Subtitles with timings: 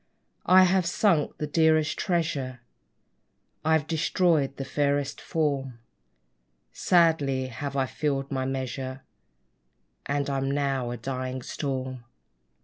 [0.47, 2.61] I have sunk the dearest treasure
[3.63, 5.77] I've destroyed the fairest form:
[6.73, 9.03] Sadly have I filled my measure;
[10.07, 12.03] And I'm now a dying Storm!